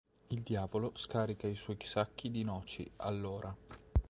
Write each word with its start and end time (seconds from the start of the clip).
Il 0.31 0.41
diavolo 0.41 0.93
scarica 0.95 1.45
i 1.45 1.53
suoi 1.55 1.77
sacchi 1.79 2.31
di 2.31 2.43
noci, 2.43 2.89
allora. 2.95 3.55